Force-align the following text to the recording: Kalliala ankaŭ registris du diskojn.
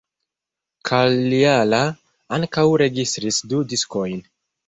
Kalliala 0.89 1.81
ankaŭ 2.39 2.65
registris 2.85 3.39
du 3.53 3.63
diskojn. 3.75 4.19